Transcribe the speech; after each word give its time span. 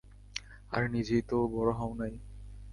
আরে 0.71 0.87
নিজেই 0.89 1.23
তো 1.29 1.37
বড় 1.55 1.71
হও 1.79 1.91
নাই। 1.93 2.13